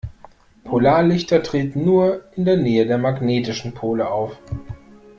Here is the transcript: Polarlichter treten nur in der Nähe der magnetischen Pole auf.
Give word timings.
Polarlichter 0.63 1.43
treten 1.43 1.85
nur 1.85 2.23
in 2.35 2.43
der 2.45 2.57
Nähe 2.57 2.87
der 2.87 2.97
magnetischen 2.97 3.75
Pole 3.75 4.09
auf. 4.09 4.35